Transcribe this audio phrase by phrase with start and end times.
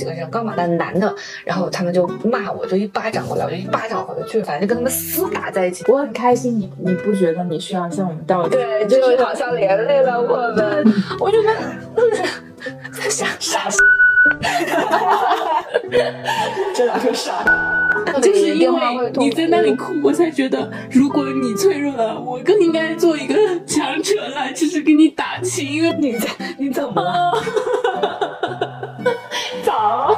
[0.00, 1.14] 几个人，刚把那男的，
[1.44, 5.84] 然后他们就骂我，就一巴掌过来，我就一巴掌回去，反正就跟他们厮打在一起。
[5.88, 8.52] 我很开心，你你不觉得你需要向我们道歉？
[8.58, 11.60] 对，就是好像连累了我们，我就觉得
[12.90, 13.68] 在想傻。
[16.74, 17.42] 这两个傻，
[18.20, 23.34] 就是因为你在那里哭，我才觉得，如果你脆弱了，我更应该做一个
[23.66, 26.28] 强者来，就是给你打气，因为你在
[26.58, 27.32] 你怎么了？
[29.62, 30.16] 早。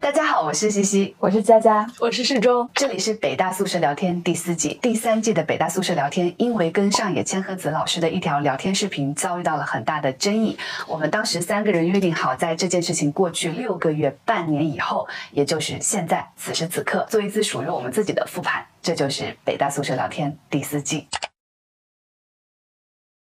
[0.00, 21.06] 大家好，我是西西，我是佳佳，我是世忠，这里是北大宿舍聊天第四季第三季的北大宿舍聊天，因为跟上野千鹤子老师的一条聊天视频遭遇到了很大的争议，我们当时三个人约定好，在这件事情过去六个月、半年以后，也就是现在此时此刻，做一次属于我们自己的复盘，这就是北大宿舍聊天第四季。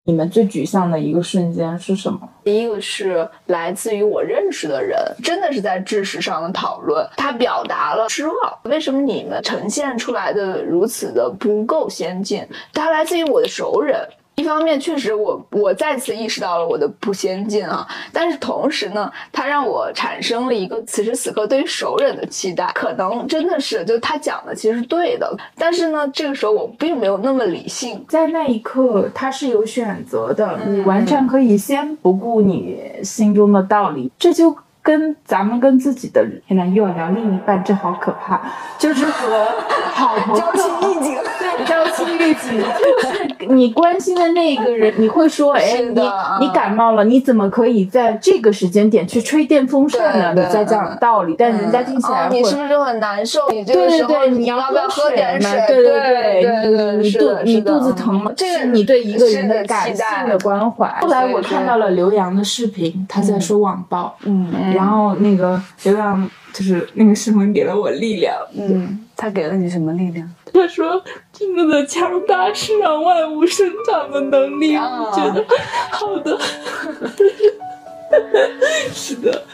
[0.04, 2.28] 你们最沮丧的一个瞬间是什么？
[2.42, 8.34] 第一个是来自于我认识的人，真的是在知识上的讨论，他表达了失望。
[8.64, 12.44] 为什么你们呈现出来的如此的不够先进？
[12.72, 13.96] 他来自于我的熟人。
[14.34, 34.56] 一方面，确实我我再次意识到了我的不先进啊，但是同时呢，它让我产生了一个此时此刻对于熟人的期待，可能真的是就他讲的其实是对的，但是呢，这个时候我并没有那么理性，在那一刻他是有选择的，你完全可以先不顾你心中的道理，这就。
[34.84, 38.42] 跟咱们跟自己的天呐，又要聊另一半，这好可怕。
[38.80, 39.46] 就是和
[39.92, 46.00] 好朋友交心预警， 对，交心预警，就是你关心的那个人，你会说，哎，你
[46.40, 50.34] 你感冒了，你怎么可以在这个时间点去吹电风扇呢？
[50.34, 53.40] 你在讲道理，但人家听起来你是不是就很难受？
[53.50, 55.50] 你这个时候你要不要喝点水？
[55.68, 58.32] 对对对对对，你肚你肚子疼吗？
[58.36, 60.88] 这是你对一个人的感性的关怀。
[61.00, 64.52] 后来我看到了刘洋的视频，他在说网暴，嗯。
[64.74, 68.34] 然后那个刘洋就是那个视频给了我力量。
[68.56, 70.28] 嗯，他给了你什么力量？
[70.52, 71.00] 他说
[71.32, 75.44] ：“真正的强大是让万物生长的能力。”我觉得
[75.92, 76.36] 好的，
[78.92, 79.44] 是的，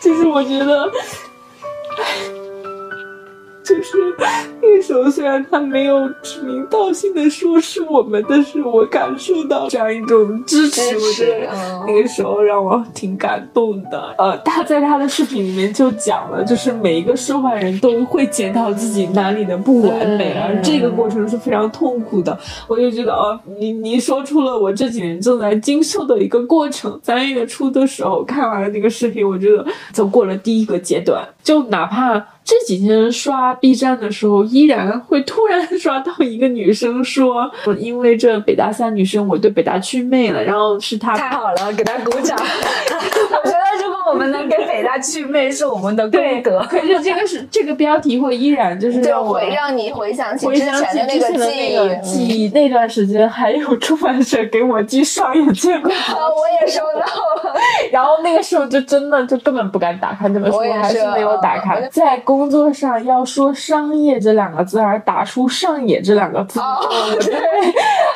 [0.00, 0.88] 就是我觉得。
[3.68, 3.98] 就是
[4.62, 10.80] 那个时候，虽然他没有指名道姓的说是我们，但是我感受到这样一种支持。
[10.96, 14.14] 我觉得那个时候让我挺感动的。
[14.16, 22.36] 呃，他在他的视频里面就讲了，就是每一个受害人都会检讨自己哪里的不完美，而这个过程是非常痛苦的。
[22.66, 26.98] 我就觉得，哦，你你说出了我这几年正在经受的一个过程。
[27.02, 32.24] 三月初的时候看完了那个视频，我觉得走过了第一个阶段，就哪怕。
[32.48, 42.38] 这几天刷 B 站的时候，依然会突然刷到一个女生说：“因为这北大三女生，我对北大祛魅了。”然后是她太好了，给她鼓掌。
[42.38, 46.66] 我觉得如果我们能给北大祛魅，是我们的功德。
[46.70, 52.48] 可是这个是这个标题会依然就是让我让你回想起回想起那个记忆记忆。
[52.54, 57.60] 那段时间还有出版社给我寄商业荐稿，我也收到了。
[57.92, 61.86] 然后那个时候就真的就根本不敢打开这本书，我还是没有打开。
[61.92, 62.37] 在公。
[62.38, 66.60] 工作上要说“商业”这两个字，而打出“上野”这两个字，
[67.20, 67.34] 对，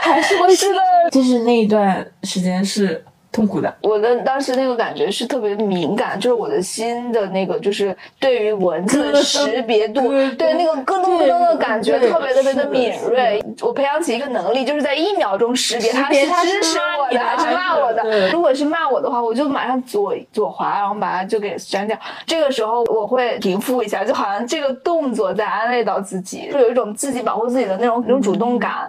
[0.01, 0.79] 还是会是的。
[1.11, 3.05] 就是那一段时间是。
[3.33, 10.03] 痛苦的，我的当时那个感觉是特别敏感，就是我的心的那个，就是对于文字的识别度，
[10.37, 13.43] 对那个咯噔咯噔的感觉特别特别的敏锐。
[13.63, 18.29] 我培养起一个能力，就是在一秒钟识别他是支持我的还是骂我的。
[18.29, 21.99] 如果是骂我的话，我就马上左左滑，然后把它就给删掉。
[22.27, 28.87] 这个时候我会平复一下，就好像这个动作在安慰到自己，就有一种自己保护自己的那种那种主动感。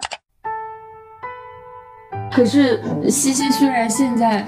[2.34, 4.46] 可是西西虽然现在，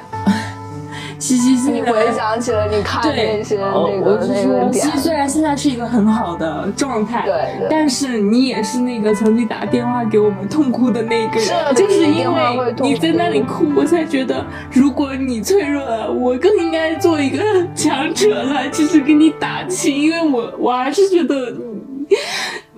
[1.19, 17.39] 西西现在你回想起了你看那些那个那个点，西西虽然现在是一个很好的状态，对，但是你也是那个曾经打电话给我们痛哭的那个人，就是因为你在那里哭，我才觉得如果你脆弱了，我更应该做一个
[17.75, 21.53] 强者来，就是给你打气，因为我我还是觉得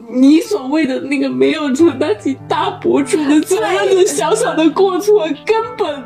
[0.09, 0.39] 你。
[0.49, 6.03] 所谓的那个没有承担起大博主的责任的小小的过错，根本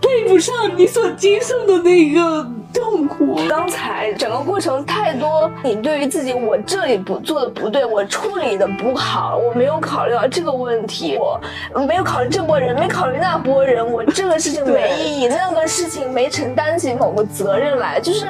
[0.00, 3.38] 配不上你所经受的那个痛苦。
[3.46, 11.38] 刚才整个过程太多，你对于自己，我这里不做的不对，我处理的不好，我没有考虑到这个问题，我
[11.86, 18.26] 没有考虑这波人，没考虑那波人，我这个事情没意义，那个事情没承担起某个责任来，就是。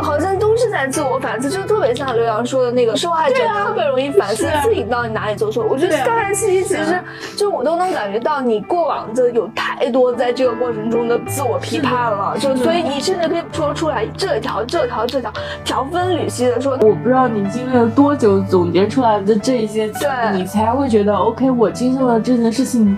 [0.00, 3.36] 好像都是在自我反思，就特别像刘洋说的那个受害者
[3.66, 5.64] 特别容易反思自己到底哪里做错。
[5.68, 6.98] 我觉得刚才西西其实
[7.36, 15.32] 就我都能感觉到你过往的有太多在这个过程中的自我批判了，就所以你甚至可以说出来这条这条这条
[15.64, 16.72] 条分缕析的说。
[16.80, 19.90] 我不知道你经历了多久总结出来的这些，
[20.32, 22.96] 你才会觉得 OK，我经历了这件事情。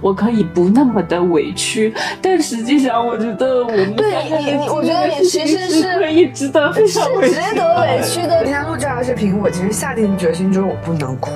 [0.00, 1.92] 我可以不那么的委屈，
[2.22, 8.44] 但实际上我觉得我们对你，我觉得你其实是可以值得非常值得委屈的。
[8.44, 11.30] 今天录这条视频，我其实下定决心就是我不能哭。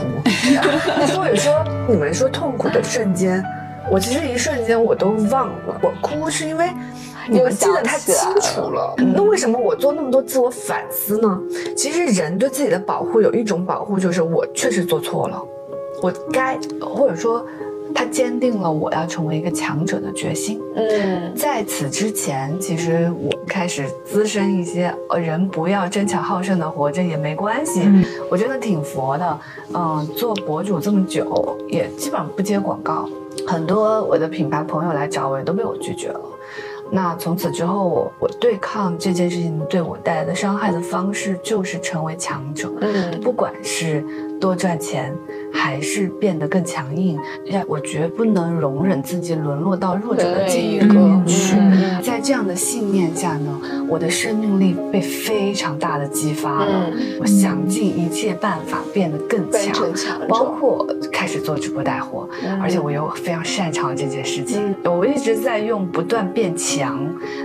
[1.07, 3.43] 所以说，你们说痛苦的瞬间，
[3.91, 5.81] 我其实一瞬间我都忘了。
[5.83, 6.69] 我哭是因为
[7.29, 8.95] 你们记得太清楚了。
[8.99, 11.41] 那为什么我做那么多自我反思呢？
[11.77, 15.43] 其实人对自己的保护有一种保护，就是我确实做错了，
[16.03, 17.45] 我该或者说。
[17.95, 20.61] 他坚定了我要成为一个强者的决心。
[20.75, 27.83] 嗯，在此之前，其实我开始滋生一些，呃，人不要争强好胜的活着也没关系。
[28.31, 29.39] 我觉得挺佛的。
[29.75, 33.09] 嗯，做博主这么久，也基本上不接广告，
[33.47, 36.21] 很多我的品牌朋友来找我，也都被我拒绝了。
[36.91, 42.73] 那从此之后，我对抗这件事情对我带来的伤害的方式，就是成为强者。
[42.81, 44.05] 嗯，不管是
[44.41, 45.15] 多赚钱。
[45.51, 51.57] 还是变得更强硬，要我绝不能容忍自己沦落到弱者的境遇里面去。
[52.03, 53.59] 在这样的信念下呢，
[53.89, 56.91] 我的生命力被非常大的激发了。
[57.19, 59.91] 我想尽一切办法变得更强，
[60.29, 62.29] 包括开始做直播带货，
[62.61, 64.75] 而且我又非常擅长这件事情。
[64.85, 66.78] 我一直在用不断变强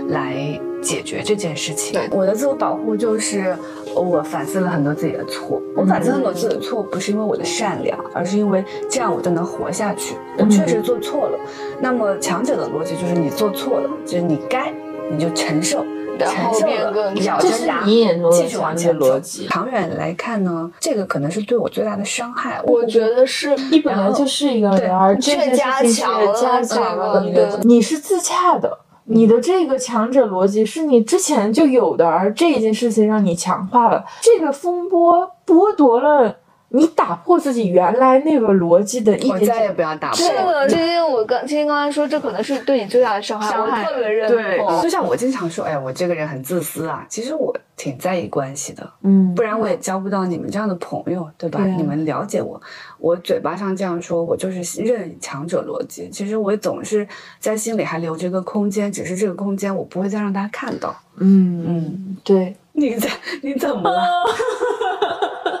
[0.08, 0.60] 来。
[0.84, 3.56] 解决这件事情，我的自我保护就是
[3.94, 5.58] 我反思了很多自己的错。
[5.74, 10.14] 我反思很多自己的错，不是因为我的善良，而是因为这样我就能活下去。
[10.36, 11.38] 我确实做错了。
[11.80, 14.70] 那么强者的逻辑就是你做错了，就是你该
[15.10, 15.82] 你就承受，
[16.18, 17.82] 承受了，咬着牙
[18.30, 19.46] 继续往前逻辑。
[19.46, 22.60] 长远来看呢，这个可能是对我最大的伤害。
[22.66, 26.04] 我觉得是你本来就是一个人，而这件事情
[26.38, 28.80] 加强了你的，你是自洽的。
[29.04, 34.04] 你的这个强者逻辑是你之前就有的，而这件事情让你强化了。
[34.20, 36.36] 这个风波剥夺了
[36.68, 39.34] 你打破自己原来那个逻辑的一点。
[39.34, 40.16] 我再也不要打破。
[40.16, 43.56] 这个，今天我刚，今天刚才说，这可能是对你最大的伤害。
[43.58, 44.82] 我特别认同。
[44.82, 47.06] 就像我经常说，哎呀，我这个人很自私啊。
[47.08, 47.54] 其实我。
[47.76, 51.60] 挺在意关系的，嗯，不然我也交不到你们这样的朋友，对吧？
[51.66, 52.58] 你们了解我，
[53.04, 56.08] 我嘴巴上这样说，我就是任强者逻辑。
[56.08, 57.06] 其实我总是
[57.38, 60.96] 在心里还留着个空间，只是这个空间我不会再让大家看到。
[61.18, 63.10] 嗯嗯，对，你在
[63.42, 64.24] 你怎么了？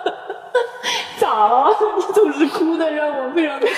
[1.20, 1.66] 咋了？
[1.98, 3.66] 你总是哭的，让我非常的。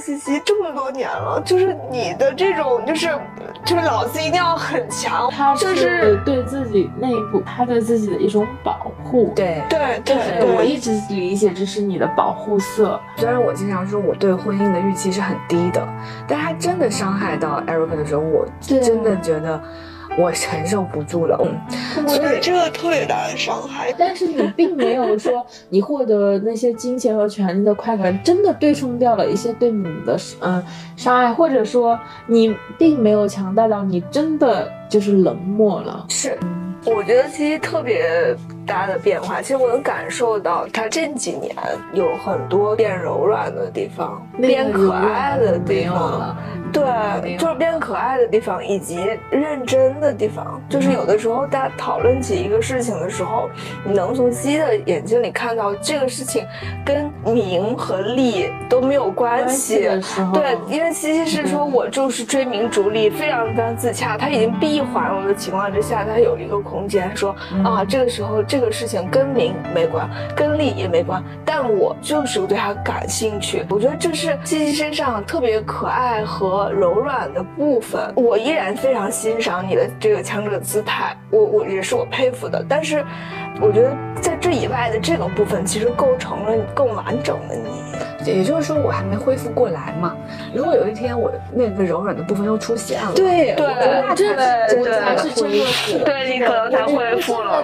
[0.00, 3.10] 西西这么多年了，就是你的这种，就是
[3.68, 9.30] 就是脑子一定要很强，他就是对自己内部，他对自己的一种保护。
[9.36, 12.98] 对对对，我一直理解这是你的保护色。
[13.16, 15.86] 虽然我经常说我对婚姻的预期是很低的，
[16.26, 19.62] 但他真的伤害到 Eric 的时候，我真的觉得。
[20.18, 21.38] 我承受不住了，
[21.96, 23.94] 嗯，所以这个特别大的伤害。
[23.96, 30.62] 但是你并没有说 你获得那些金钱和权利的快感，真的对冲掉了一些对你的嗯
[30.96, 36.04] 伤害，或者说你并没有强大到你真的就是冷漠了。
[36.08, 36.36] 是，
[36.84, 38.36] 我觉得其实特别。
[38.68, 41.56] 大的变化，其实我能感受到他这几年
[41.94, 46.36] 有很多变柔软的地方，变可爱的地方，
[46.72, 50.60] 对，就是变可爱的地方，以及认真的地方。
[50.68, 53.48] 就是有的时候大家讨论起一个事情的时候，
[53.84, 56.46] 你能从西的眼睛里看到这个事情
[56.84, 59.88] 跟名和利都没有关系。
[60.34, 67.34] 对，因为西西是说我就是追名逐利，非常非常自洽，他已经闭环了的情况之下，他有一个空间说
[67.64, 68.58] 啊，这个时候这。
[68.58, 73.64] 个事情跟名没关，跟利也没关，但我就是对他感兴趣。
[73.70, 78.12] 我觉得这是西西身上特别可爱和柔软的部分。
[78.16, 82.64] 我依然非常欣赏你的这个强者姿态，我我也是我佩服的。
[82.68, 83.04] 但是，
[83.60, 87.87] 我觉得在这以外的这个部分，其实构成了更完整的你。
[88.36, 90.16] 也就是说，我还没恢复过来嘛。
[90.54, 93.66] 如果有一天我那个柔软的部分又出现了，对对
[94.14, 94.34] 对
[94.84, 97.62] 对，才是真的，对你可能才恢复了。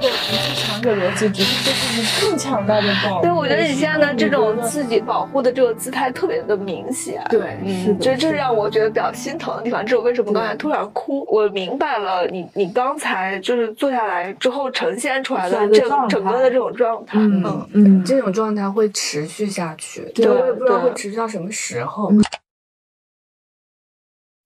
[0.54, 3.23] 强者逻辑只是对自己更强大的保护。
[3.23, 7.23] 对，我觉得你现在的这种自己保护的这个姿态特别的明显。
[7.28, 9.85] 对，嗯，这这让我觉得比较心疼的地方。
[9.85, 11.25] 这是为什么刚才突然哭？
[11.30, 20.02] 我明白了，你你刚才就是坐下来之后呈现出来的这整个的这种状态，嗯嗯，这种状态会持续下去。
[20.14, 20.26] 对。
[20.55, 22.13] 不知道会持续到什么时候。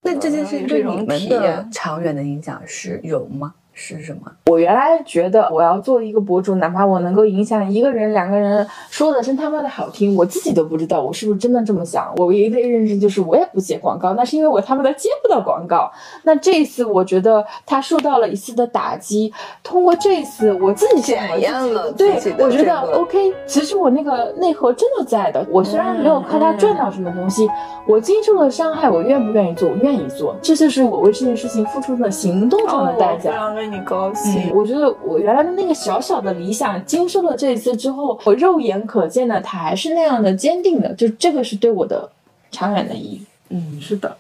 [0.03, 3.55] 那这件事情对你们的长远的影响是有吗？
[3.81, 4.23] 是什么？
[4.47, 12.13] 我原来觉得我要做一个博主，哪怕我能够影响一个人、两个人，说的真他妈的好听，我自己都不知道我是不是真的这么想。
[12.17, 15.91] 我唯一的认知就是我也不接广告，那是因为我他妈的接不到广告。
[16.25, 19.33] 那这一次我觉得他受到了一次的打击，
[19.63, 25.47] 通过这一次我自己检检验了对我觉得 OK，其实我那个内核真的在的。
[25.51, 27.49] 我虽然没有靠它赚到什么东西，
[27.87, 29.69] 我经受了伤害，我愿不愿意做？
[29.69, 33.31] 我愿意做，这就是我为这件事情付出的行动上的代价。
[33.71, 34.51] 你高兴。
[34.55, 42.11] 我觉得我原来的那个小小的理想，经受了这一次之后，我肉眼可见的，它还是那样的坚定的，就这个是对我的
[42.51, 43.23] 长远的意义。
[43.51, 44.17] 嗯，是的，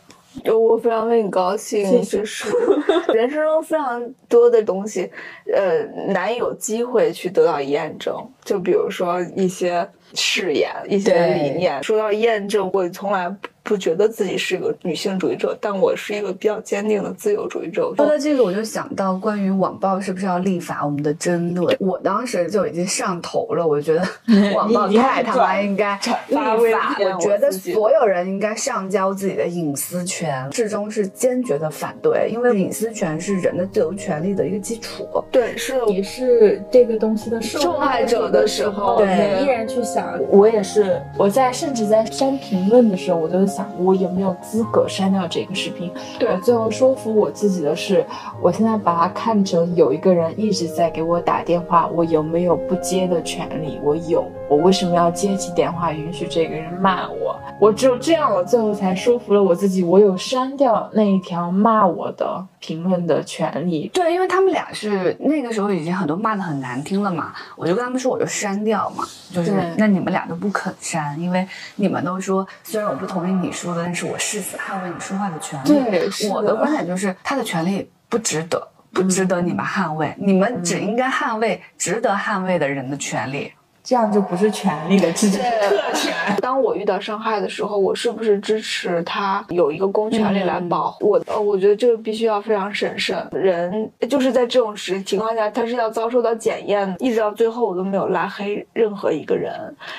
[0.54, 2.48] 我非常为你高兴，谢谢就是
[3.12, 5.10] 人生中非常多的东西，
[5.54, 8.14] 呃，难以有机会去得到验证。
[8.44, 13.30] 就比如说一些誓言、一些理念，说到验证，我从来
[13.68, 17.92] 不不觉得自己是一个女性主义者，但我是一个比较坚定的自由主义者。
[17.96, 21.76] 说到这个，我就想到关于网暴是不是要立法我们的争论。
[21.78, 24.02] 我当时就已经上头了，我觉得
[24.56, 25.94] 网暴太他妈应该
[26.28, 26.56] 立法。
[26.96, 35.06] 信我觉得所有人应该上交自己的隐私权，至终是坚决的反对，因为隐私权是人的自由权利的一个基础。
[35.30, 39.06] 对，是，你是这个东西的受害者的时候对
[39.38, 45.90] 你依然去想，我也是，我在甚至在删评论的时候，我都想我有没有资格删掉这个视频。
[46.16, 48.06] 对我最后说服我自己的是，
[48.40, 53.80] 我现在把它看成有一个人一直在给我打电话，我有没有不接的权利？
[53.82, 57.38] 我有，我为什么要接起电话，允许这个人骂我？
[57.60, 63.90] 我只有这样，我最后才说服了我自己，我有删掉那一条骂我的评论的权利。
[63.92, 75.68] 对，因为他们俩是那个时候已经很多骂的很难听了嘛，我就跟他们说我就删掉嘛，就是那你们俩都不肯删，因为你们都说虽然我不同意你说的，但是我誓死捍卫你说话的权利。
[75.68, 83.52] 对我的观点就是他的权利不值得，不值得你们捍卫，你们只应该捍卫值得捍卫的人的权利。
[83.88, 86.12] 这样就不是权利了，这就是特权。
[86.42, 91.22] 当我遇到伤害的时候，我是不是支持他有一个公权力来保护我？
[91.26, 93.16] 呃，我觉得这个必须要非常审慎。
[93.32, 96.96] 人就是在这种时情况下，他是要遭受到检验的。
[96.98, 99.54] 一直到最后，我都没有拉黑任何一个人，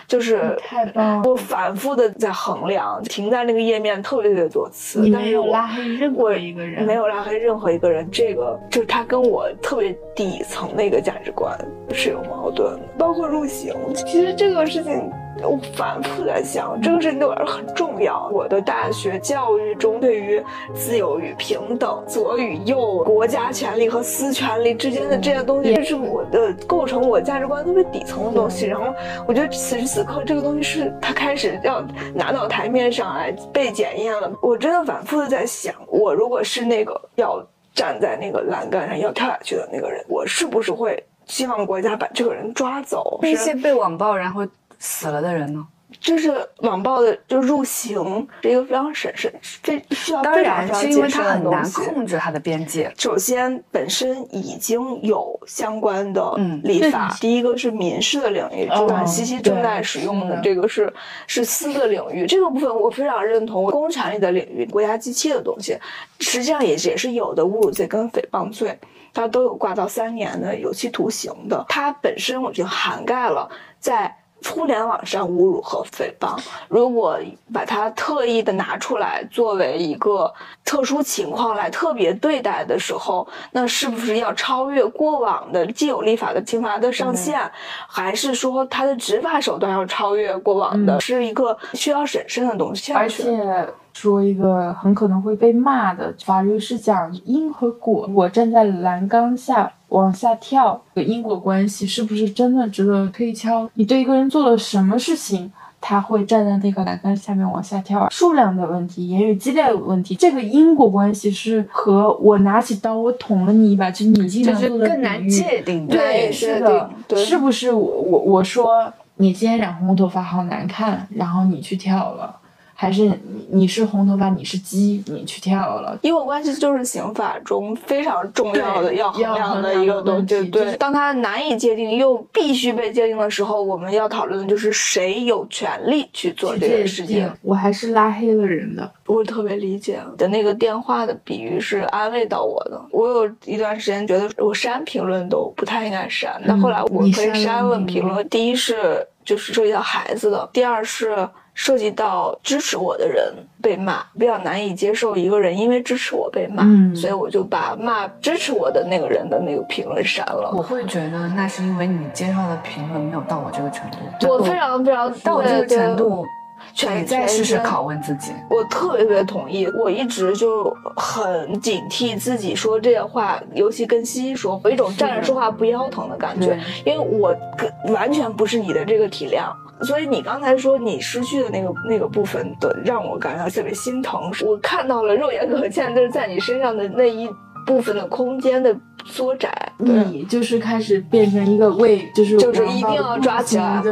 [0.08, 11.58] 就是太棒了我反复的在衡量，停在那个页面特别特别多次，你没有但是我拉黑任何一个人，没有拉黑任何一个人，这个就是他跟我特别底层的一个价值观
[11.92, 13.74] 是有矛盾的，包括入刑。
[14.06, 15.12] 其实这个事情。
[15.42, 18.30] 我反复在想，这个事情对我来说很重要。
[18.34, 20.44] 我的大学教育中对于
[20.76, 28.66] 自由与平等、左与右、国家权利和私权利之间的这些东西，这是我的构成我价值观特别底层的东西。
[28.66, 28.94] 然后
[29.26, 31.82] 我觉得此时此刻这个东西是它开始要
[32.14, 34.30] 拿到台面上来被检验了。
[34.42, 37.42] 我真的反复的在想，我如果是那个要
[37.74, 43.20] 站在那个栏杆上要跳下去的那个人，我是不是会希望国家把这个人抓走？
[43.22, 44.46] 那些被网暴然后
[44.80, 45.66] 死了的人呢？
[46.00, 51.72] 就是网暴的，就入刑是一个非常审慎、非需要当非常非常然是因为他很难。
[51.72, 52.94] 控制他的边界。
[52.96, 57.14] 首先，本身已经有相关的嗯立法。
[57.20, 60.94] 第一个是民事的领域，哦就像西西正在使用的这个是
[61.26, 62.28] 是私的领域。
[62.28, 63.66] 这个部分我非常认同。
[63.66, 65.76] 公权力的领域，国家机器的东西，
[66.20, 68.78] 实际上也也是有的侮辱罪跟诽谤罪，
[69.14, 71.66] 它都有挂到三年的有期徒刑的。
[71.70, 73.50] 它本身我就涵盖了
[73.80, 74.19] 在。
[74.46, 77.20] 互联网上侮辱和诽谤，如果
[77.54, 80.32] 把它特意的拿出来作为一个
[80.64, 87.40] 特殊情况来特别对待的时候，那是不是要超越过往的既有立法的刑罚的上限，
[87.88, 92.94] 还是说它的执法手段要超越过往的，是一个需要审慎的东西？
[92.94, 103.70] 而且说一个很可能会被骂的法律是讲因和果，我站在栏杆下往下跳，因果关系是不是真的值得推敲？
[103.76, 105.52] 你对一个人做了什么事情？
[105.82, 115.96] 他会站在那个栏杆下面往下跳，数量的问题，言语激烈的问题，这个因果关系是和我拿起刀我捅了你一把，就你经这是常做的更难界定的。
[115.96, 122.36] 对，是是的，是不是我我我说你今天染红头发好难看，然后你去跳了，
[122.82, 126.00] 还是你你是红头发你是鸡你去跳了？
[126.02, 130.46] 因果关系就是刑法中非常重要的对要衡量的一个东西。
[130.46, 137.30] 对，当它难以界定又必须被界定的时候，我们要讨论的就是谁有权利去做这件事情。
[137.42, 138.90] 我还是拉黑了人的。
[139.06, 142.82] 我特别理解的那个电话的比喻是安慰到我的。
[142.92, 148.30] 我有一段时间觉得我删评论都不太应该删，但后来我你可以删了评论评论。
[148.30, 151.28] 第一是就是涉及到孩子的，第二是。
[151.62, 160.54] 涉及到支持我的人被骂，比较难以接受一个人因为支持我被骂，嗯所以我就把骂支持我的那个人的那个评论删了。
[160.56, 166.26] 我会觉得那是因为你接受的评论没有到我这个程度，我非常非常到我这个程，度，
[166.74, 168.32] 全你再试试拷问自己。
[168.50, 179.54] 我特别特别同意，我一直就很警惕自己说这些话，尤其跟西西说，有一种站着说话不腰疼的感觉，因为我跟完全不是你的这个体量。
[179.82, 184.32] 所以你刚才说你失去的那个那个部分的，让我感到特别心疼。
[184.46, 187.30] 我看到了肉眼可见，就是在你身上的那一
[187.66, 189.52] 部分的空间的缩窄。
[189.78, 193.92] 你就是开始变成一个为就是就是一定要抓起来的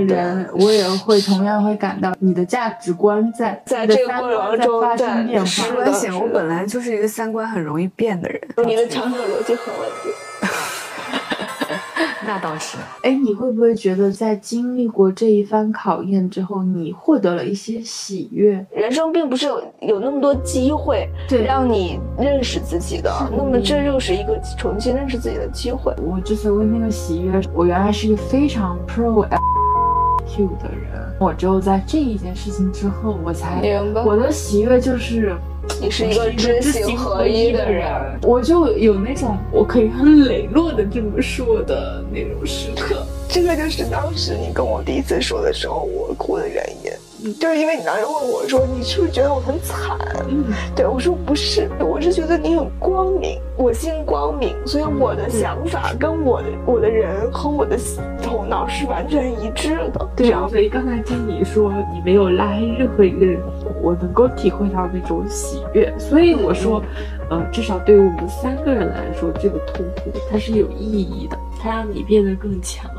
[0.00, 5.68] 人，我也会同样会感到你的价值观在在这个过程中在发生变化。
[5.68, 8.40] 没关系，我本来就是一个三观很容易变的人。
[8.66, 10.12] 你的强者逻辑很稳定。
[12.26, 18.64] 那倒是，哎，你会不会觉得在经历过这一番考验之后，你获得了一些喜悦？
[18.74, 25.94] 人生并不是有有那么多机会对让你认识自己的，那么这又是一个重新认识自己的机会。
[26.02, 29.26] 我之所以那个喜悦，我原来是一个非常 pro
[30.26, 35.34] Q 的人，我只有在这一件事情之后，我才明白我的喜悦就是。
[35.80, 37.90] 你是一个知行合一的人，
[38.22, 43.04] 我就有那种我可以很磊落的这么说的那种时刻。
[43.28, 46.79] 这个就是当时你跟我第一次说的时候，我哭的原因。
[47.38, 49.98] 就是因为你当时问我说：“你是不是觉得我很惨？”
[50.28, 57.78] 嗯，对我说：“不是，我是觉得你很光明，我心光明，所以我的想法跟我的我的人和我的
[58.22, 63.40] 头脑是完全一致的。”对啊，所以刚才听你说你没有拉黑任何一个人，
[63.82, 65.92] 我能够体会到那种喜悦。
[65.98, 66.82] 所以我说，
[67.28, 72.90] 呃，至少对于我们三个人来说，这个痛苦它是有意义的，它让你变得更强，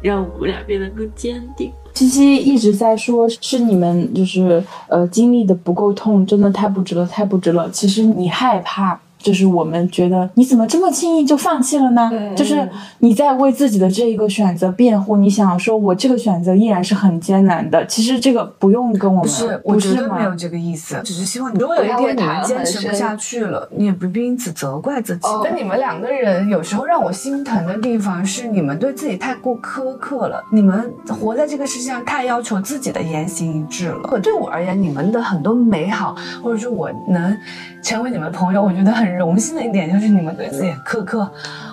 [0.00, 1.72] 让我们俩变得更坚定。
[1.98, 7.68] 七七一直在说，是你们就是呃经历的不够痛，真的太不值了，太不值了。
[7.72, 9.00] 其实你害怕。
[9.18, 12.08] 就是我们觉得你怎么这么轻易就放弃了呢？
[12.12, 12.68] 嗯就是
[13.00, 17.84] 你在为自己的这一个选择辩护，你想说我这个选择依然是很艰难的。
[17.86, 25.26] 其实这个不用跟我们，不是，我不绝对没有这个意思，只是希望你如果有一天你们坚持不下去了，你也不必因此责怪自己。
[25.26, 34.00] 哦但你们两个人有时候让我心疼的地方是，你们对自己太过苛刻了，你们活在这个世界上太要求自己的言行一致了。
[34.02, 37.36] 可对我而言，你们的很多美好，或者说我能
[37.82, 41.30] 成为你们朋友，我觉得很荣幸的一点就是你们对自己很苛刻。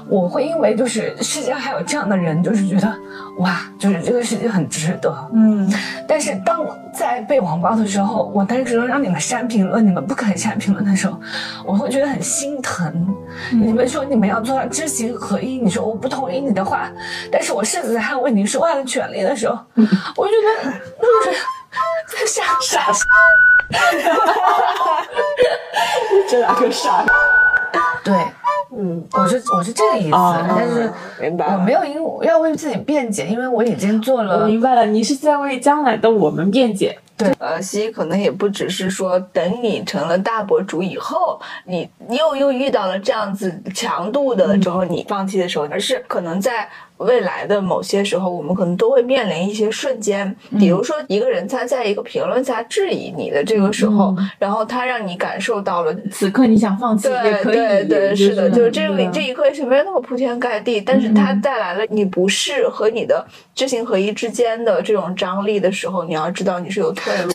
[0.08, 2.96] 我会因为就是世界上还有这样的人，就是觉得
[3.40, 5.12] 哇，就是这个世界很值得。
[5.34, 5.68] 嗯，
[6.08, 11.20] 但是当我在被网暴的时候，我单纯让你们删评论，你们不肯删评论的时候，
[11.66, 13.16] 我会觉得很心疼。
[13.52, 16.88] 你们说你们要做到知行合一，你说我不同意你的话，
[17.32, 19.58] 但是我誓死捍卫你说话的权利的时候，
[20.16, 22.94] 我觉得就是在傻傻。
[26.30, 27.06] 这两个傻。
[28.04, 28.14] 对，
[28.78, 31.54] 嗯，我是我是这个意思，哦但是明白。
[31.54, 34.46] 我没有因为要为自己辩解，因为我已经做我了。
[34.46, 36.98] 明白了，你是在为将来的我们辩解。
[37.18, 55.94] 对呃，西可能也不只是说等你成了大博主以后，你你又又遇到了这样子强度的之后，你放弃的时候，而是可能在未来的某些时候，我们可能都会面临一些瞬间，比如说一个人他在一个评论下质疑你的这个时候，然后他让你感受到了。
[56.12, 67.32] 此刻你想放弃也对可以，对对，是的，就是这对个这一刻是没有那么铺天盖地，但是它带来了你不适和你的知行合一之间的这种张力的时候，你要知道你是有退路。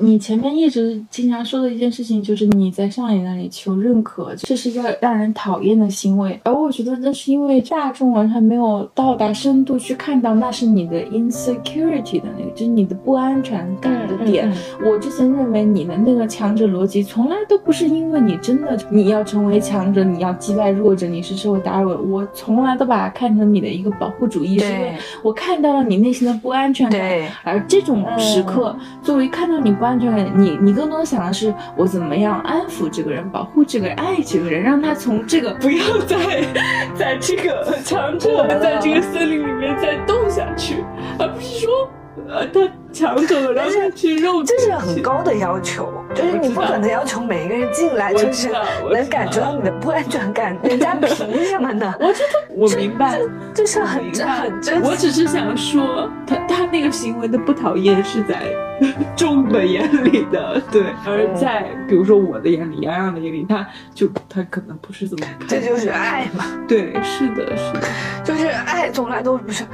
[0.00, 6.38] 你前面一直经常说的一件事情，就是你在上野那里求认可，这是一个让人讨厌的行为。
[6.44, 14.52] 而我觉得那是因为大众完全没有到达深度去看到，那是你的 insecurity 的那个，就是你的不安全感的点。
[14.84, 22.10] 我之前认为你的那个强者逻辑，从来都不是因为你真的你要成为强者，你要击败弱者，你是社会达尔文。
[22.10, 27.00] 我从来都把它看成你的一个保护主义，是因为我看到了你内心的不安全感。
[27.42, 36.16] 而这种时刻，作为看到你不安全感，你你更多想的是我怎么样安抚这个人，保护这个，爱这个人，让他从这个不要再
[36.94, 40.84] 在这个强者在这个森林里面再动下去，
[41.18, 41.88] 而不是说
[42.28, 48.50] 呃他强者了，让他去肉这是很高的要求，就是你不可能要求每一个人进来就是
[48.92, 51.94] 能感觉到你的不安全感，人家凭什么呢？
[52.00, 53.20] 我觉得我明白，
[53.54, 58.34] 这是很很真我只是想说，他他他那个行为的不讨厌是在
[59.16, 65.48] 众的眼里的，对，而在比如说我的眼里，洋洋的眼里，他就他可能不是这么看。
[65.48, 66.44] 这就是爱嘛。
[66.66, 67.80] 对，是的，是的，
[68.24, 69.64] 就是爱从来都不是。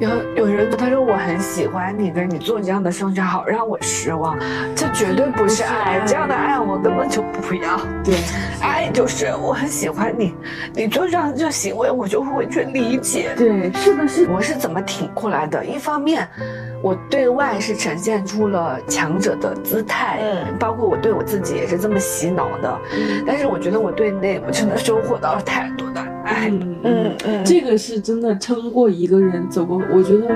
[0.00, 4.36] 有有人他说我很喜欢你，跟你做这样的事情好让我失望，
[4.74, 7.80] 这绝对不是爱，这样的爱我根本就不要。
[8.04, 8.16] 对，
[8.60, 10.34] 爱就是我很喜欢你，
[10.74, 13.30] 你做这样这行为我就会去理解。
[13.36, 15.64] 对，是的，是我是怎么挺过来的？
[15.64, 16.28] 一方面，
[16.82, 22.78] 我对外是呈现出了强者的姿态，嗯，包括我对我自己也是这么洗脑的。
[22.94, 26.48] 嗯，但是我觉得我对内，我真的收获到了太多的爱。
[26.50, 30.28] 嗯嗯嗯，这个是真的撑过一个人走过，我觉得，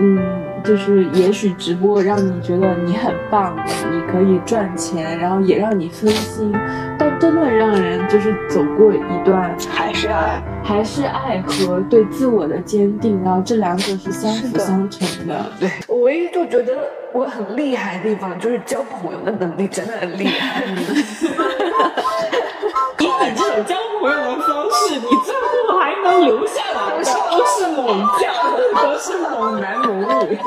[0.00, 0.49] 嗯。
[0.64, 3.56] 就是也许直播让你觉得你很棒，
[3.90, 6.52] 你可以赚钱，然后也让你分心，
[6.98, 15.46] 但真的让人就是走过一段还是爱，还是爱和对自我的坚定，然后这两者是相辅相成的。
[15.58, 16.76] 对我唯一就觉得
[17.12, 20.62] 我很厉害的地方，就是交朋友的能力真的很厉害。
[23.00, 25.19] 以你这种交朋友的方式，你最
[25.78, 26.96] 还能留下来，
[27.30, 28.32] 都是猛将，
[28.82, 30.38] 都是猛男猛女。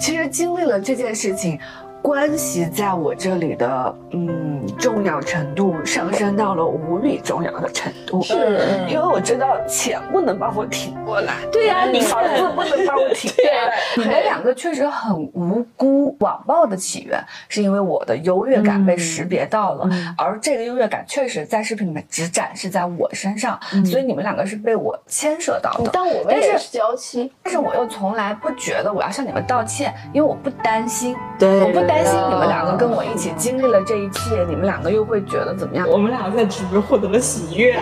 [0.00, 1.58] 其实经历了这件事情。
[2.04, 16.14] 关系在我这里的嗯重要程度上升到了无比重要的程度，是，因为我知道钱不能帮我挺过来， 对呀，你房子不能帮我挺过来， 你们两个确实很无辜。
[16.20, 19.88] 网暴的起源是因为我的优越感被识别到了，
[20.18, 25.88] 而这个优越感确实在视频里面只展示在我身上，所以你们两个是被我牵涉到的。
[25.90, 31.93] 但我们也是娇妻，但是我又从来不觉得我要向你们道歉，因为我不担心，对，我不担。
[31.94, 35.88] 担心你们两个跟我一起经历了这一切，你们两个又会觉得怎么样？
[35.88, 37.78] 我们俩在直播获得了喜悦。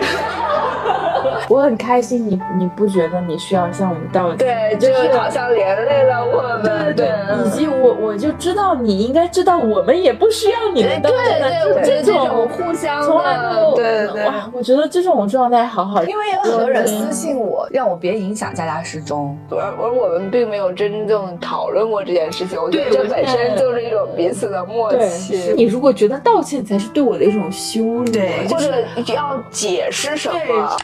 [1.49, 4.37] 我很开心，你你不觉得你需要向我们道歉？
[4.37, 6.63] 对，就是好像连累了我们。
[6.63, 11.41] 对对对，以及我我就知道你应该知道，我们也不需要你的道歉。
[11.73, 13.75] 对对，这种互相从来没有。
[13.75, 16.03] 对哇，我觉得这种状态好好。
[16.03, 19.37] 因为有很多人私信我，让我别影响佳佳失踪。
[19.49, 22.59] 而而我们并没有真正讨论过这件事情。
[22.61, 25.53] 我觉得这本身就是一种彼此的默契。
[25.55, 28.05] 你如果觉得道歉才是对我的一种羞辱，
[28.49, 28.73] 或者
[29.13, 30.77] 要解释什么？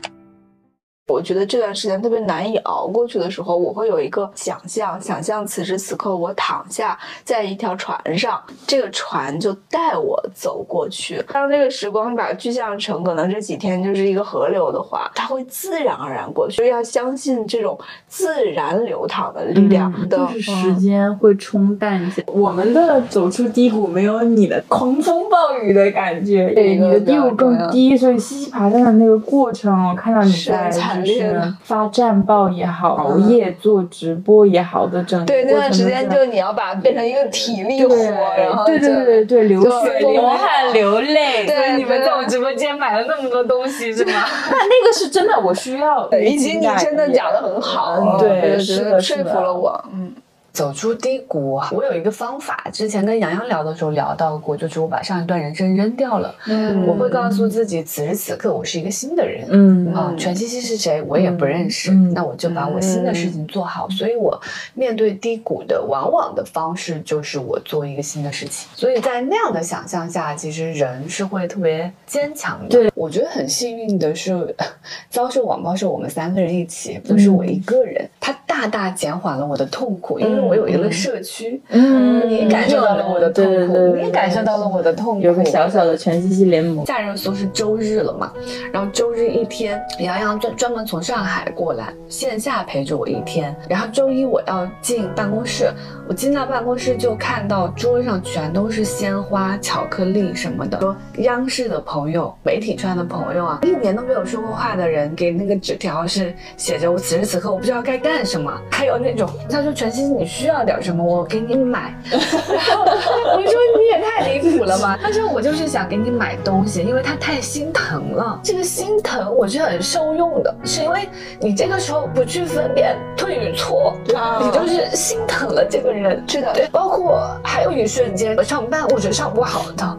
[1.09, 11.21] 我觉得这段时间特别难以熬过去的时候，我会有一个想象，想象此时此刻我躺下在一条船上，这个船就带我走过去。
[11.33, 16.67] 当这个时光把具象成可能这几天就是一个河流的话，它会自然而然过去。
[16.67, 22.23] 要相信这种自然流淌的力量，就是时间会冲淡一些。
[22.27, 30.69] 我们的走出低谷没有你的狂风暴雨的感觉，对你的低谷更低，所以西西爬山的那个过程，我看到你在。
[31.05, 37.95] 是发战报也好，熬夜做直播也好的整对那段时间，就你要把变成一个体力活，
[38.37, 41.45] 然后对对对对流血流汗流泪。
[41.45, 44.11] 对，你们在我直播间买了那么多东西是吗？
[44.51, 46.09] 那 那个是真的，我需要。
[46.11, 50.13] 以及你真的讲的很好，对，是的，说服了我，嗯。
[50.51, 56.33] 走出低谷，我有一个方法，之前跟洋洋聊的时候聊到过，就是我把上一段人生扔掉了。
[56.47, 59.45] 嗯，我会告诉自己，此时此刻我是一个新的人。
[59.49, 61.91] 嗯啊，全西西是谁，我也不认识。
[61.91, 63.87] 那我就把我新的事情做好。
[63.89, 64.39] 所以我
[64.73, 68.67] 面对低谷的往往的方式就是我做一个新的事情。
[68.75, 72.69] 所以在那样的想象下，其实人是会特别坚强的。
[72.69, 74.55] 对，我觉得很幸运的是，
[75.09, 78.09] 遭受网暴是我们三个人一起，不是我一个人。
[78.19, 80.38] 它大大减缓了我的痛苦，因为。
[80.39, 85.21] 我有一个社区，嗯，你感受到了我的痛苦，你感受到了我的痛苦。
[85.21, 86.85] 有个小小的全息息联盟。
[86.85, 88.31] 夏热搜是周日了嘛？
[88.71, 93.55] 然后周日一天，杨洋专专门从上海过来，线下陪着我一天。
[93.67, 95.71] 然后周一我要进办公室，
[96.07, 100.79] 我进到办公室就看到桌上全都是鲜花、巧克力什么的。
[100.79, 108.51] 说央视的朋友、媒体圈的朋友啊，一年都没有说过话的人，给那个纸条是写着我此时此刻我不知道该干什么。
[108.71, 110.28] 还有那种他说全息你。
[110.29, 111.91] 需要点什么，我给你买。
[112.09, 114.97] 然后我说你也太离谱了吧？
[115.01, 118.39] 他说我就是想给你买东西，因为他太心疼了。
[118.43, 126.23] 这个心疼我是很受用的，是因为你这个时候不去分辨对与错，你就是心疼了这个人。
[126.27, 126.67] 是的，对。
[126.67, 129.97] 包括还有一瞬间，我上班我觉得上不好的，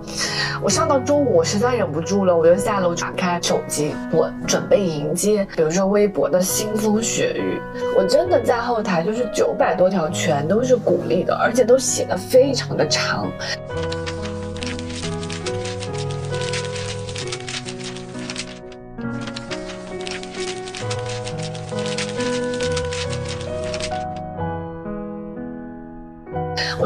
[0.62, 7.60] 我上到中午我实在忍不住了，我就下楼打开手机，我准备迎接，比如说微博的腥风血雨。
[7.96, 10.08] 我真的在后台就是九百多条。
[10.20, 13.26] 全都是鼓励的，而且都写的非常的长。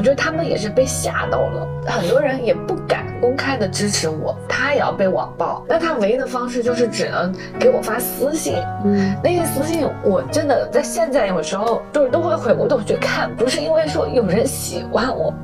[0.04, 8.56] 觉得他们也是被吓到了，很多人也不敢公开的支持我，他也要被网暴，那他唯一的方式就是只能给我发私信。
[8.84, 15.34] 嗯，那些私信我真的在现在有时候就是都会回过头去看，不是因为说有人喜欢我。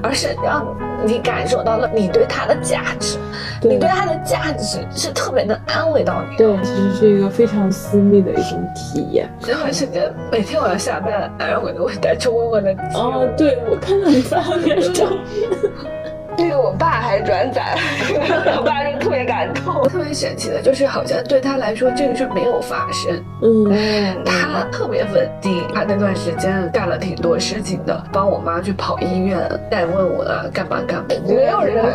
[0.00, 0.64] 而是让
[1.04, 3.18] 你感受到了你对他的价值，
[3.62, 6.36] 你对他的价值是特别能安慰到你。
[6.36, 9.28] 对，其实是一个非常私密的一种体验。
[9.40, 12.72] 这段时间每天我要下班，然后我都会带着温温的。
[12.94, 15.48] 哦，对，我看到你发的那照片。
[16.40, 17.76] 那个我爸还转载，
[18.56, 19.86] 我爸就特别感动。
[19.88, 23.22] 特别神奇的就是，好像对他来说这个事没有发生。
[23.42, 25.62] 嗯，他特别稳定。
[25.74, 29.38] 他那段时间干了挺多事情的，帮我妈去跑医院，
[29.70, 31.06] 再问我干嘛干嘛。
[31.26, 31.90] 没有任何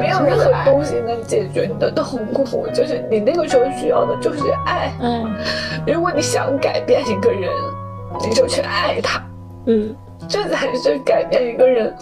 [0.00, 4.92] 没有任何东西能解决你的痛苦，就是你那个时候需要的就是爱。
[5.00, 5.30] 嗯，
[5.86, 7.48] 如果你想改变一个人，
[8.20, 9.22] 你就去爱他。
[9.66, 9.94] 嗯，
[10.28, 11.94] 这才是改变一个人。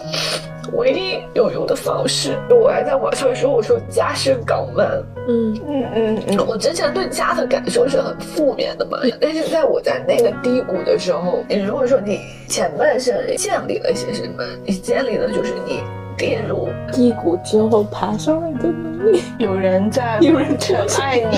[0.73, 4.87] 唯一有用的方式，我还在网上说，我说家是港湾。
[5.27, 15.81] 嗯嗯嗯嗯，我之前对家的感受是很负面的嘛，但是在我在那个低谷的时候，你如果说你前半生建立了些什么，你建立的就是你
[16.17, 19.21] 跌入低谷之后爬上来的能力。
[19.37, 20.57] 有人在，有人
[20.99, 21.37] 爱你。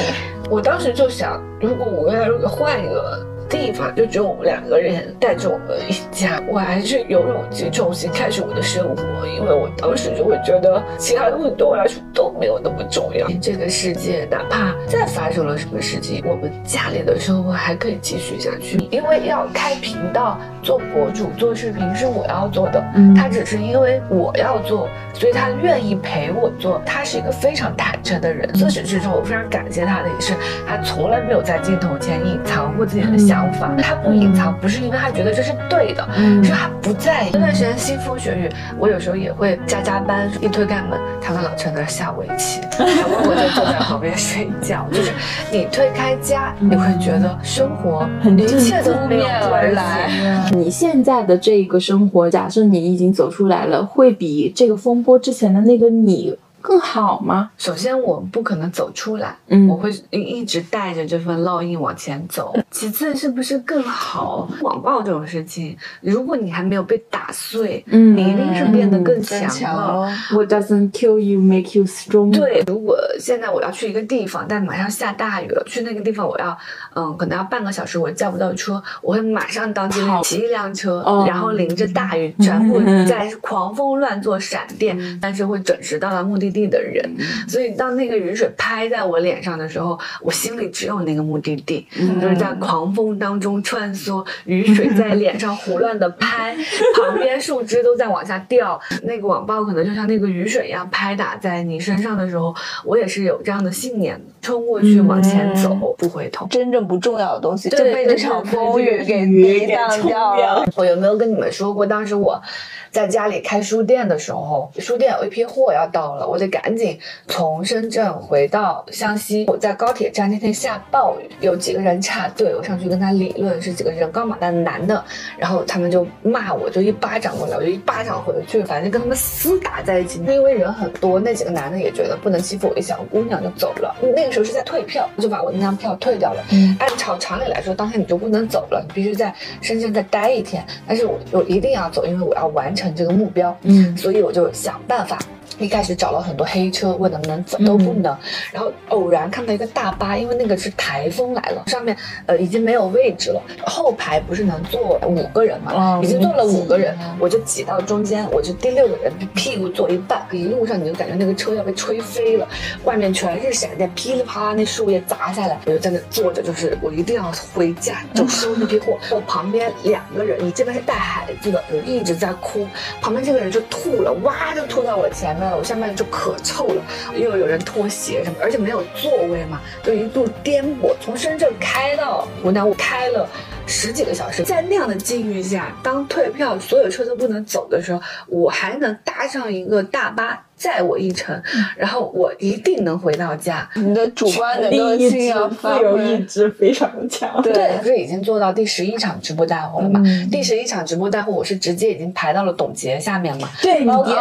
[0.52, 3.26] 我当时就想，如果我要如果换一个。
[3.50, 13.28] 地方就只有我们两个人带着我们一家，我还是有勇气重新开始我的生活，因为我当时就会觉得其他东西对我来说都没有那么重要。
[13.42, 18.78] 这个世界哪怕再发生了什么事情，我们家里的生活还可以继续下去。
[18.92, 22.80] 因为要开频道、做博主、做视频是我要做的，
[23.16, 26.80] 他只是因为我要做，所以他愿意陪我做。
[26.86, 30.36] 他是一个非常坦诚的人，自始至终我非常感谢他的也是，
[30.68, 33.40] 他从来没有在镜头前隐藏过自己的想。
[33.40, 36.06] 想法，他不隐藏，不是因为他觉得这是对的，
[36.44, 37.30] 是他不在意。
[37.32, 44.86] 那段时间腥风血雨，我有时候也会加加班，一推开门，他跟老陈在下围棋， 我就坐在旁边睡觉。
[44.92, 45.14] 就是
[45.54, 48.06] 你推开家，你会觉得生活
[48.38, 50.10] 一切都没有而来。
[50.52, 56.38] 你现在的这个生活，假设你已经走出来了，会比这个风波之前的那个你。
[56.62, 57.52] 更好吗？
[57.58, 62.54] 首先，我不可能走出来，嗯，我会一直带着这份烙印往前走。
[62.70, 64.48] 其次，是不是更好？
[64.62, 69.42] 网暴这种事情，如果你还没有被打碎，嗯，你一定是变得更强
[69.76, 70.12] 了。
[70.32, 72.34] What doesn't kill you make you strong？
[72.34, 76.58] 对，如果现在我要去一个地方，但马上下大雨了，去那个地方我要，
[76.96, 86.49] 嗯，可能要半个小时，我叫不到车，我会马上当机立骑一辆车，然后淋着大雨，全部 在狂风乱作闪电，但是会准时到达目的。
[86.52, 87.04] 地的人，
[87.48, 91.88] 所以当那个雨水拍在我脸上的时候，我心里只有那个目的地，
[92.22, 96.56] 就是在狂风当中穿梭，雨水在脸上胡乱的拍，
[96.96, 102.54] 旁边树枝都在往下掉，那个网暴可能就像那个雨水一样拍打在你身上的时候，
[102.86, 106.48] 我也是有这样的信念，冲过去往前走，不回头。
[106.50, 110.66] 真正不重要的东西就被这场风雨给抵挡掉了。
[110.76, 112.42] 我有没有跟你们说过，当时我？
[112.92, 119.46] 在家里开书店的时候，书店有一批货要到了，我得赶紧从深圳回到湘西。
[119.48, 125.04] 我在高铁站那天下暴雨，有几个人插队，我上去跟他理论，是几个人高马大的男的，
[125.38, 130.20] 然后他们就骂我，就一巴掌过来，我就一巴掌回去，反正跟他们厮打在一起。
[130.28, 133.96] 因为人很多，那几个男的也觉得不能欺负我一小姑娘，就走了。
[134.02, 136.44] 那个时候是在退票，就把我那张票退掉了。
[136.80, 140.66] 按照常理来说，当天你就不能走了，你必须在深圳再待一天。
[140.88, 142.79] 但是我我一定要走，因为我要完成。
[142.80, 145.20] 成这个目标，嗯，所以我就想办法。
[145.60, 148.18] 一开始找了很多黑车，问能不能走，都不能。
[148.52, 151.96] 然后偶然看到一个大巴，因为那个是台风来了，上面
[152.26, 153.42] 呃已经没有位置了。
[153.66, 156.00] 后排不是能坐五个人嘛？
[156.02, 160.26] 已经坐了五个人，我就挤到中间，我就第六个人，屁股坐一半。
[160.32, 162.48] 一路上你就感觉那个车要被吹飞了，
[162.86, 168.98] 外面全是闪电，噼里啪啦那树叶砸下来，我就在那坐着，就是我一定要回家就收那批货。
[169.12, 172.66] 我旁边两个人，你这边是带孩子的，我一直在哭，
[173.02, 175.49] 旁边这个人就吐了，哇就吐到我前面。
[175.56, 176.84] 我下面就可臭了，
[177.16, 183.28] 又有人脱鞋什么，而且没有座位嘛，就一路颠簸，从深圳开到湖南，我开了
[183.70, 184.44] 十几个小时。
[184.44, 191.42] 在那样的境遇下，当退票，所有车都不能走的时候，我还能搭上一个大巴载我一程，
[191.78, 193.70] 然后我一定能回到家。
[193.76, 197.42] 你的主观能动性啊，自由意志非常强。
[197.42, 200.02] 对，不是已经做到第十一场直播带货了嘛？
[200.32, 203.48] 第十一场直播带货，我是直接已经排到了董洁下面嘛？
[203.62, 204.14] 对，包括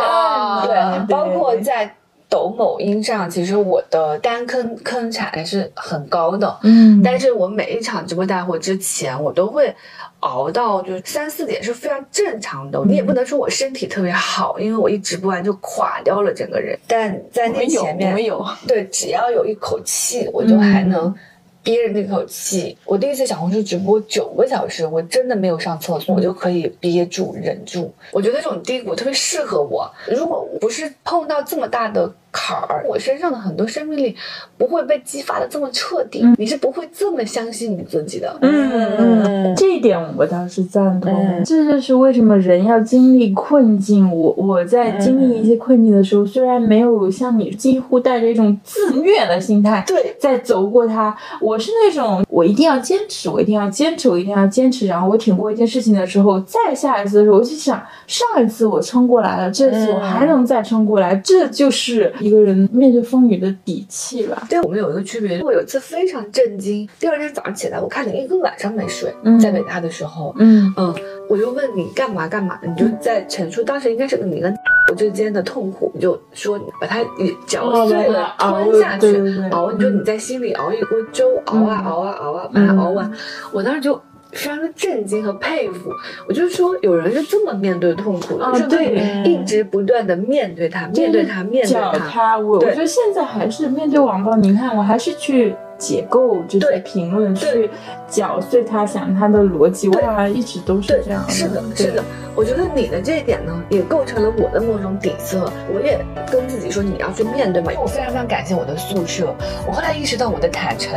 [0.67, 1.95] 对，包括在
[2.29, 9.75] 抖某音上，其实我的单坑坑产是很高的，嗯但是我每一场直播带货之前，我都会
[10.21, 12.79] 熬到就三四点是非常正常的。
[12.85, 16.79] 你也不能说我身体特别好，因为我一直播完就垮掉了整个人。
[16.87, 21.15] 但在那我们有，前面我们，有，对，只要有一口气，我就还能
[21.63, 22.77] 憋着那口气。
[22.85, 27.93] 我第一次小红书直播九个小时，我真的没有上厕所，我就可以憋住忍住。
[28.13, 29.91] 我觉得这种低谷特别适合我。
[30.09, 34.15] 如果不是碰到这么大的坎儿，我身上的很多生命力
[34.57, 38.37] 不会被激发的这么彻底，你是不会这么相信你自己的。
[38.43, 41.13] 嗯嗯，这一点我倒是赞同。
[41.13, 44.11] 嗯这就是为什么人要经历困境。
[44.13, 54.87] 我我在经历一些困境的时候，虽然没有像你几乎带着一种自虐的心态，对，在走过它，我是那种我一定要坚持，我一定要坚持，我一定要坚持。
[54.87, 64.47] 然后我挺过一件事情的时候，再下一次的时候，我就想，上一次我撑过来了，这次我还能再撑过来，这就是一个人面对风雨的底气吧。
[64.49, 70.95] 对我们有一个区别，我有一次非常震惊，第二天早上起来，我看你一个晚上没睡，嗯在北大的时候，嗯嗯，
[71.29, 74.55] 我就问你干嘛干嘛，你就在陈述当时应该是你跟
[74.91, 79.07] 我之间的痛苦，你就说把它也嚼碎了熬吞下去
[79.51, 83.11] 熬，你说你在心里熬一锅粥，熬啊熬啊熬啊，把它熬完。
[83.53, 84.01] 我当时就。
[84.33, 85.91] 非常的震惊和佩服，
[86.29, 92.37] 我就说有人是这么面对痛苦的，就是可以对一直不断的面对它，面对它，面对脚它。
[92.39, 97.71] 我我觉得现在还是面对网暴，你看我还是去解构这些评论，去
[98.09, 102.05] 搅碎他，想他的逻辑，对哇，一直都是这样，是的，是的。
[102.35, 105.51] 我觉得你的这一点呢，也构成了我的某种底色。
[105.75, 105.99] 我也
[106.31, 107.73] 跟自己说，你要去面对嘛。
[107.81, 109.35] 我非常非常感谢我的宿舍。
[109.67, 110.95] 我后来意识到，我的坦诚、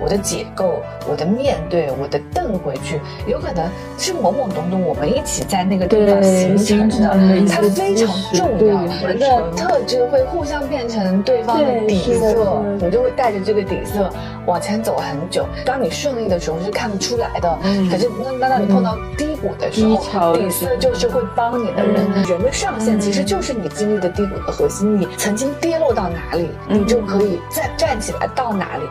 [0.00, 3.68] 我的解构、我的面对、我的瞪回去，有可能
[3.98, 6.22] 是懵懵懂懂，我们一起在那个地方
[6.56, 8.58] 形成的，它非常重要。
[8.58, 14.08] 对我们的特质会互相变成对方的底色是的，你就会带着这个底色
[14.46, 15.46] 往前走很久。
[15.64, 22.06] 当你顺利的时候是看不出来的，嗯可是那那当你碰到低谷的时候，底色就是会帮你的人。
[22.14, 28.84] 嗯人的上限其实就是你经历的低谷的核心，你曾经跌落到哪里，你就可以再站起来到哪里。